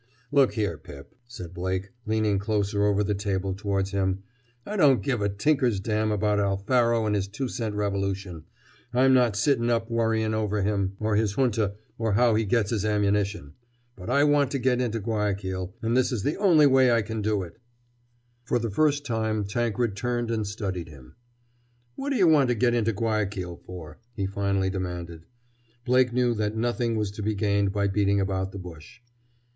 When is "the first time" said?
18.57-19.43